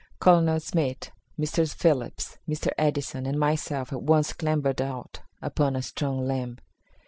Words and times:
Colonel 0.19 0.59
Smith, 0.59 1.11
Mr. 1.39 1.71
Phillips, 1.71 2.39
Mr. 2.49 2.71
Edison 2.75 3.27
and 3.27 3.39
myself 3.39 3.93
at 3.93 4.01
once 4.01 4.33
clambered 4.33 4.81
out 4.81 5.19
upon 5.43 5.75
a 5.75 5.83
strong 5.83 6.25
limb. 6.25 6.57